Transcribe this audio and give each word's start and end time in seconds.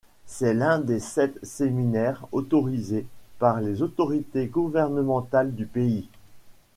C'est 0.25 0.55
l'un 0.55 0.79
des 0.79 0.99
sept 0.99 1.37
séminaires 1.45 2.25
autorisés 2.31 3.05
par 3.37 3.61
les 3.61 3.83
autorités 3.83 4.47
gouvernementales 4.47 5.51
du 5.53 5.67
pays. 5.67 6.09